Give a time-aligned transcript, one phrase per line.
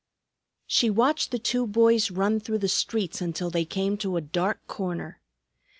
[0.65, 4.65] She watched the two boys run through the streets until they came to a dark
[4.65, 5.21] corner.